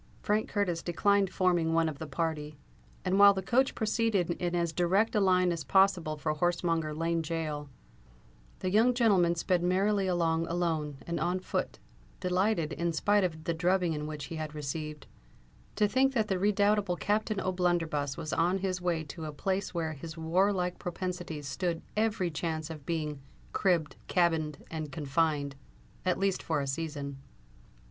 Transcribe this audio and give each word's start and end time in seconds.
Frank 0.23 0.49
Curtis 0.49 0.81
declined 0.81 1.29
forming 1.29 1.73
one 1.75 1.87
of 1.87 1.99
the 1.99 2.07
party; 2.07 2.57
and 3.05 3.19
while 3.19 3.35
the 3.35 3.43
coach 3.43 3.75
proceeded 3.75 4.31
in 4.31 4.55
as 4.55 4.73
direct 4.73 5.13
a 5.13 5.19
line 5.19 5.51
as 5.51 5.63
possible 5.63 6.17
for 6.17 6.33
Horsemonger 6.33 6.91
Lane 6.95 7.21
gaol, 7.21 7.69
the 8.61 8.71
young 8.71 8.95
gentleman 8.95 9.35
sped 9.35 9.61
merrily 9.61 10.07
along 10.07 10.47
alone 10.47 10.97
and 11.05 11.19
on 11.19 11.39
foot, 11.39 11.77
delighted, 12.19 12.73
in 12.73 12.91
spite 12.93 13.23
of 13.23 13.43
the 13.43 13.53
drubbing 13.53 14.07
which 14.07 14.25
he 14.25 14.37
had 14.37 14.55
received, 14.55 15.05
to 15.75 15.87
think 15.87 16.13
that 16.13 16.29
the 16.29 16.39
redoubtable 16.39 16.95
Captain 16.95 17.39
O'Blunderbuss 17.39 18.17
was 18.17 18.33
on 18.33 18.57
his 18.57 18.81
way 18.81 19.03
to 19.03 19.25
a 19.25 19.31
place 19.31 19.71
where 19.71 19.93
his 19.93 20.17
warlike 20.17 20.79
propensities 20.79 21.47
stood 21.47 21.79
every 21.95 22.31
chance 22.31 22.71
of 22.71 22.87
being 22.87 23.21
"cribb'd, 23.53 23.95
cabin'd, 24.07 24.63
and 24.71 24.91
confin'd," 24.91 25.53
at 26.03 26.17
least 26.17 26.41
for 26.41 26.59
a 26.59 26.65
season. 26.65 27.19